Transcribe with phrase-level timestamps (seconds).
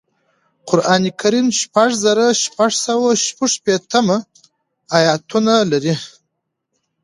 [0.69, 4.17] قرآن کریم شپږ زره شپږسوه شپږشپیتمه
[4.97, 5.95] اياتونه لري